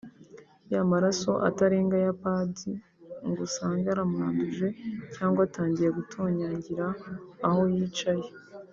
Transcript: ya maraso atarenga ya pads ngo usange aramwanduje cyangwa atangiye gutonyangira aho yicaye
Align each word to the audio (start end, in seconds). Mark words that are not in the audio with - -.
ya 0.73 0.81
maraso 0.91 1.31
atarenga 1.49 1.97
ya 2.05 2.13
pads 2.21 2.59
ngo 3.27 3.41
usange 3.47 3.87
aramwanduje 3.95 4.67
cyangwa 5.15 5.39
atangiye 5.47 5.89
gutonyangira 5.97 6.85
aho 7.47 7.61
yicaye 7.75 8.27